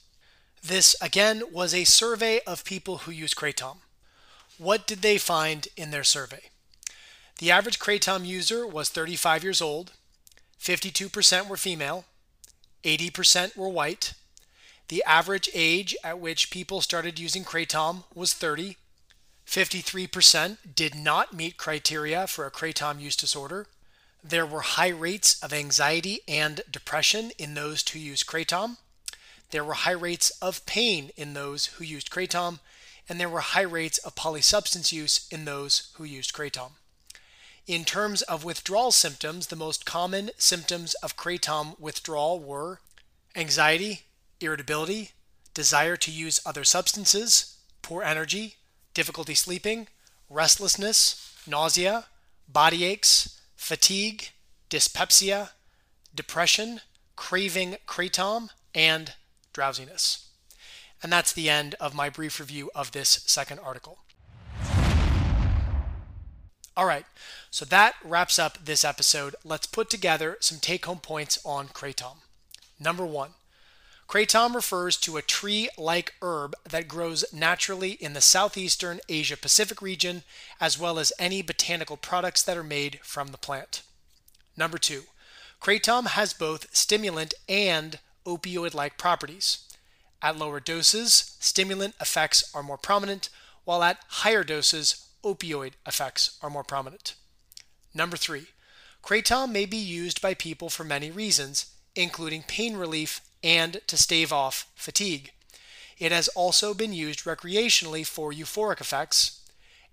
This, 0.61 0.95
again, 1.01 1.43
was 1.51 1.73
a 1.73 1.83
survey 1.85 2.41
of 2.45 2.65
people 2.65 2.99
who 2.99 3.11
use 3.11 3.33
Kratom. 3.33 3.77
What 4.57 4.85
did 4.85 5.01
they 5.01 5.17
find 5.17 5.67
in 5.77 5.91
their 5.91 6.03
survey? 6.03 6.49
The 7.39 7.51
average 7.51 7.79
Kratom 7.79 8.25
user 8.25 8.67
was 8.67 8.89
35 8.89 9.43
years 9.43 9.61
old, 9.61 9.93
52% 10.61 11.47
were 11.47 11.55
female, 11.55 12.03
80% 12.83 13.55
were 13.55 13.69
white. 13.69 14.13
The 14.89 15.01
average 15.05 15.49
age 15.53 15.95
at 16.03 16.19
which 16.19 16.51
people 16.51 16.81
started 16.81 17.17
using 17.17 17.45
Kratom 17.45 18.03
was 18.13 18.33
30. 18.33 18.75
53% 19.47 20.57
did 20.75 20.95
not 20.95 21.33
meet 21.33 21.55
criteria 21.55 22.27
for 22.27 22.45
a 22.45 22.51
Kratom 22.51 22.99
use 22.99 23.15
disorder. 23.15 23.67
There 24.21 24.45
were 24.45 24.61
high 24.61 24.89
rates 24.89 25.41
of 25.41 25.53
anxiety 25.53 26.19
and 26.27 26.61
depression 26.69 27.31
in 27.37 27.53
those 27.53 27.87
who 27.87 27.99
used 27.99 28.27
Kratom. 28.27 28.77
There 29.51 29.63
were 29.63 29.73
high 29.73 29.91
rates 29.91 30.29
of 30.41 30.65
pain 30.65 31.11
in 31.15 31.33
those 31.33 31.67
who 31.67 31.85
used 31.85 32.11
kratom, 32.11 32.59
and 33.07 33.19
there 33.19 33.29
were 33.29 33.39
high 33.39 33.61
rates 33.61 33.97
of 33.99 34.13
polysubstance 34.13 34.91
use 34.91 35.27
in 35.31 35.45
those 35.45 35.91
who 35.95 36.03
used 36.03 36.33
kratom. 36.33 36.71
In 37.69 37.85
terms 37.85 38.23
of 38.23 38.43
withdrawal 38.43 38.91
symptoms, 38.91 39.45
the 39.45 39.55
most 39.55 39.85
common 39.85 40.31
symptoms 40.39 40.95
of 41.03 41.15
kratom 41.15 41.79
withdrawal 41.79 42.39
were 42.39 42.79
anxiety, 43.35 44.05
irritability, 44.41 45.11
desire 45.53 45.95
to 45.95 46.09
use 46.09 46.41
other 46.47 46.63
substances, 46.63 47.57
poor 47.83 48.01
energy, 48.01 48.55
difficulty 48.95 49.35
sleeping, 49.35 49.87
restlessness, 50.31 51.31
nausea, 51.45 52.05
body 52.47 52.85
aches, 52.85 53.39
fatigue, 53.55 54.29
dyspepsia, 54.69 55.51
depression, 56.15 56.81
craving 57.15 57.77
kratom, 57.85 58.49
and 58.73 59.13
drowsiness. 59.53 60.29
And 61.03 61.13
that's 61.13 61.33
the 61.33 61.51
end 61.51 61.75
of 61.75 61.93
my 61.93 62.09
brief 62.09 62.39
review 62.39 62.71
of 62.73 62.93
this 62.93 63.09
second 63.27 63.59
article. 63.59 63.99
All 66.79 66.85
right, 66.85 67.05
so 67.51 67.65
that 67.65 67.95
wraps 68.05 68.39
up 68.39 68.57
this 68.63 68.85
episode. 68.85 69.35
Let's 69.43 69.67
put 69.67 69.89
together 69.89 70.37
some 70.39 70.59
take 70.59 70.85
home 70.85 70.99
points 70.99 71.37
on 71.43 71.67
kratom. 71.67 72.19
Number 72.79 73.05
one, 73.05 73.31
kratom 74.07 74.55
refers 74.55 74.95
to 74.99 75.17
a 75.17 75.21
tree 75.21 75.67
like 75.77 76.13
herb 76.21 76.55
that 76.63 76.87
grows 76.87 77.25
naturally 77.33 77.97
in 77.99 78.13
the 78.13 78.21
southeastern 78.21 79.01
Asia 79.09 79.35
Pacific 79.35 79.81
region, 79.81 80.23
as 80.61 80.79
well 80.79 80.99
as 80.99 81.11
any 81.19 81.41
botanical 81.41 81.97
products 81.97 82.41
that 82.43 82.55
are 82.55 82.63
made 82.63 83.01
from 83.03 83.33
the 83.33 83.37
plant. 83.37 83.81
Number 84.55 84.77
two, 84.77 85.01
kratom 85.61 86.07
has 86.07 86.31
both 86.31 86.73
stimulant 86.73 87.33
and 87.49 87.99
opioid 88.25 88.73
like 88.73 88.97
properties. 88.97 89.67
At 90.21 90.37
lower 90.37 90.61
doses, 90.61 91.35
stimulant 91.41 91.95
effects 91.99 92.49
are 92.55 92.63
more 92.63 92.77
prominent, 92.77 93.27
while 93.65 93.83
at 93.83 93.99
higher 94.07 94.45
doses, 94.45 95.08
opioid 95.23 95.73
effects 95.85 96.37
are 96.41 96.49
more 96.49 96.63
prominent. 96.63 97.15
Number 97.93 98.17
three, 98.17 98.47
kratom 99.03 99.51
may 99.51 99.65
be 99.65 99.77
used 99.77 100.21
by 100.21 100.33
people 100.33 100.69
for 100.69 100.83
many 100.83 101.11
reasons, 101.11 101.67
including 101.95 102.43
pain 102.43 102.77
relief 102.77 103.21
and 103.43 103.81
to 103.87 103.97
stave 103.97 104.31
off 104.31 104.67
fatigue. 104.75 105.31
It 105.97 106.11
has 106.11 106.27
also 106.29 106.73
been 106.73 106.93
used 106.93 107.25
recreationally 107.25 108.05
for 108.05 108.31
euphoric 108.31 108.79
effects, 108.79 109.41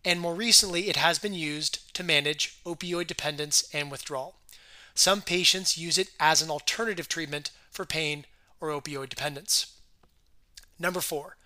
and 0.05 0.21
more 0.21 0.35
recently, 0.35 0.89
it 0.89 0.97
has 0.97 1.19
been 1.19 1.35
used 1.35 1.93
to 1.95 2.05
manage 2.05 2.63
opioid 2.65 3.09
dependence 3.09 3.69
and 3.73 3.91
withdrawal. 3.91 4.37
Some 4.95 5.21
patients 5.21 5.77
use 5.77 5.99
it 5.99 6.11
as 6.21 6.43
an 6.43 6.51
alternative 6.51 7.09
treatment 7.09 7.51
for 7.71 7.85
pain 7.85 8.25
or 8.61 8.69
opioid 8.69 9.09
dependence. 9.09 9.73
Number 10.79 11.01
four, 11.01 11.37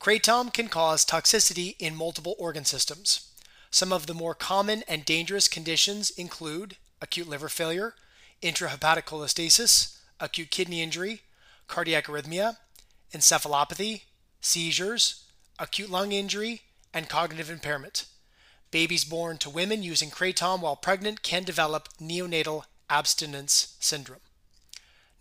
kratom 0.00 0.52
can 0.52 0.68
cause 0.68 1.04
toxicity 1.04 1.76
in 1.78 1.96
multiple 1.96 2.34
organ 2.38 2.64
systems. 2.64 3.30
Some 3.70 3.92
of 3.92 4.06
the 4.06 4.14
more 4.14 4.34
common 4.34 4.82
and 4.88 5.04
dangerous 5.04 5.48
conditions 5.48 6.10
include 6.10 6.76
acute 7.02 7.28
liver 7.28 7.48
failure, 7.48 7.94
intrahepatic 8.42 9.04
cholestasis, 9.04 9.98
acute 10.20 10.50
kidney 10.50 10.82
injury, 10.82 11.22
cardiac 11.66 12.06
arrhythmia, 12.06 12.56
encephalopathy, 13.12 14.02
seizures, 14.40 15.24
acute 15.58 15.90
lung 15.90 16.12
injury, 16.12 16.62
and 16.94 17.08
cognitive 17.08 17.50
impairment. 17.50 18.06
Babies 18.70 19.04
born 19.04 19.38
to 19.38 19.50
women 19.50 19.82
using 19.82 20.10
Kratom 20.10 20.60
while 20.60 20.76
pregnant 20.76 21.22
can 21.22 21.42
develop 21.42 21.88
neonatal 22.00 22.64
abstinence 22.90 23.76
syndrome. 23.80 24.20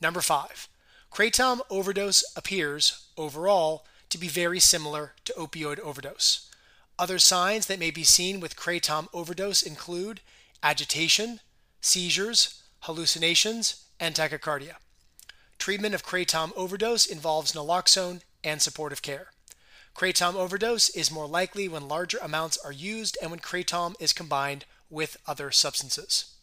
Number 0.02 0.22
five, 0.22 0.68
Kratom 1.12 1.62
overdose 1.70 2.24
appears, 2.36 3.08
overall, 3.18 3.86
to 4.10 4.17
be 4.17 4.28
very 4.28 4.60
similar 4.60 5.13
to 5.26 5.34
opioid 5.34 5.80
overdose. 5.80 6.50
Other 7.00 7.20
signs 7.20 7.67
that 7.67 7.80
may 7.80 7.91
be 7.91 8.04
seen 8.04 8.39
with 8.39 8.56
Kratom 8.56 9.08
overdose 9.13 9.62
include 9.62 10.22
agitation, 10.63 11.39
seizures, 11.82 12.62
hallucinations, 12.82 13.84
and 14.00 14.15
tachycardia. 14.15 14.76
Treatment 15.60 15.96
of 15.96 16.06
kratom 16.06 16.52
overdose 16.56 17.06
involves 17.06 17.52
naloxone 17.52 18.22
and 18.43 18.62
supportive 18.62 19.02
care. 19.02 19.32
Kratom 19.96 20.36
overdose 20.36 20.89
is 20.89 21.12
more 21.12 21.28
likely 21.28 21.67
when 21.67 21.88
larger 21.88 22.20
amounts 22.20 22.58
are 22.58 22.72
used 22.72 23.17
and 23.22 23.32
when 23.32 23.39
kratom 23.39 23.96
is 24.00 24.13
combined 24.13 24.65
with 24.89 25.17
other 25.26 25.52
substances. 25.52 26.36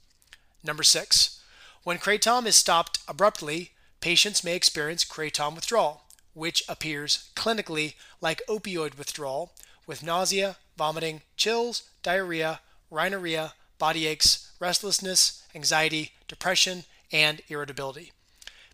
Number 0.62 0.82
six, 0.82 1.40
when 1.84 1.98
kratom 1.98 2.46
is 2.46 2.56
stopped 2.56 2.98
abruptly, 3.06 3.70
patients 4.00 4.42
may 4.42 4.56
experience 4.56 5.04
kratom 5.04 5.54
withdrawal, 5.54 6.03
which 6.34 6.62
appears 6.68 7.30
clinically 7.34 7.94
like 8.20 8.42
opioid 8.48 8.98
withdrawal 8.98 9.52
with 9.86 10.02
nausea, 10.02 10.56
vomiting, 10.76 11.22
chills, 11.36 11.84
diarrhea, 12.02 12.60
rhinorrhea, 12.90 13.54
body 13.78 14.06
aches, 14.06 14.50
restlessness, 14.60 15.42
anxiety, 15.54 16.12
depression, 16.28 16.84
and 17.12 17.40
irritability. 17.48 18.12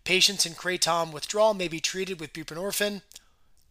Patients 0.03 0.45
in 0.45 0.53
kratom 0.53 1.11
withdrawal 1.11 1.53
may 1.53 1.67
be 1.67 1.79
treated 1.79 2.19
with 2.19 2.33
buprenorphine 2.33 3.01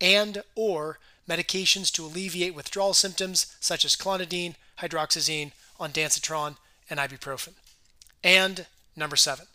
and 0.01 0.43
or 0.55 0.99
medications 1.29 1.93
to 1.93 2.05
alleviate 2.05 2.55
withdrawal 2.55 2.95
symptoms 2.95 3.55
such 3.61 3.85
as 3.85 3.97
clonidine, 3.97 4.55
hydroxyzine, 4.79 5.53
ondansetron, 5.79 6.57
and 6.89 6.99
ibuprofen. 7.01 7.55
And 8.23 8.67
number 8.97 9.17
7. 9.17 9.47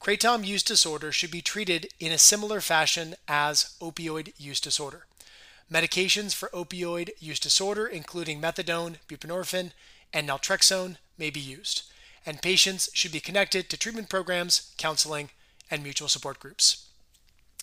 Kratom 0.00 0.44
use 0.46 0.62
disorder 0.62 1.12
should 1.12 1.30
be 1.30 1.40
treated 1.40 1.88
in 1.98 2.12
a 2.12 2.18
similar 2.18 2.60
fashion 2.60 3.14
as 3.26 3.74
opioid 3.80 4.32
use 4.36 4.60
disorder. 4.60 5.06
Medications 5.72 6.34
for 6.34 6.50
opioid 6.50 7.10
use 7.18 7.40
disorder, 7.40 7.86
including 7.86 8.40
methadone, 8.40 8.96
buprenorphine, 9.08 9.72
and 10.12 10.28
naltrexone, 10.28 10.96
may 11.16 11.30
be 11.30 11.40
used, 11.40 11.82
and 12.26 12.42
patients 12.42 12.90
should 12.92 13.12
be 13.12 13.20
connected 13.20 13.70
to 13.70 13.76
treatment 13.76 14.08
programs, 14.08 14.72
counseling, 14.76 15.30
and 15.70 15.82
mutual 15.82 16.08
support 16.08 16.38
groups. 16.38 16.86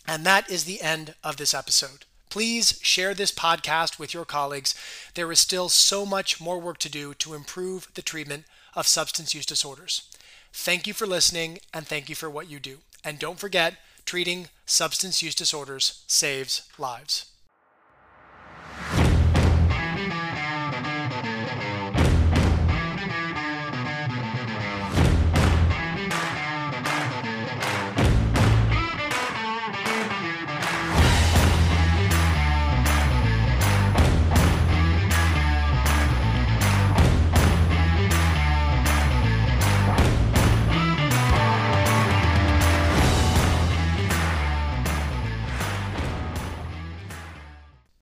And 0.07 0.25
that 0.25 0.49
is 0.49 0.63
the 0.63 0.81
end 0.81 1.15
of 1.23 1.37
this 1.37 1.53
episode. 1.53 2.05
Please 2.29 2.79
share 2.81 3.13
this 3.13 3.31
podcast 3.31 3.99
with 3.99 4.13
your 4.13 4.25
colleagues. 4.25 4.73
There 5.15 5.31
is 5.31 5.39
still 5.39 5.69
so 5.69 6.05
much 6.05 6.41
more 6.41 6.59
work 6.59 6.79
to 6.79 6.89
do 6.89 7.13
to 7.15 7.33
improve 7.33 7.89
the 7.93 8.01
treatment 8.01 8.45
of 8.73 8.87
substance 8.87 9.35
use 9.35 9.45
disorders. 9.45 10.09
Thank 10.53 10.85
you 10.87 10.93
for 10.93 11.07
listening 11.07 11.59
and 11.73 11.87
thank 11.87 12.09
you 12.09 12.15
for 12.15 12.29
what 12.29 12.49
you 12.49 12.59
do. 12.59 12.79
And 13.03 13.17
don't 13.19 13.39
forget, 13.39 13.75
treating 14.05 14.49
substance 14.65 15.23
use 15.23 15.35
disorders 15.35 16.03
saves 16.07 16.69
lives. 16.77 17.30